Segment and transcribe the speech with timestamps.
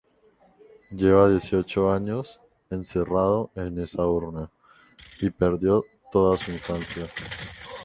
[0.89, 4.49] Llevaba dieciocho años encerrado en esa urna,
[5.19, 7.05] y perdió toda su infancia.